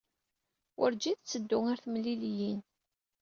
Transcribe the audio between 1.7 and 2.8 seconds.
temliliyin.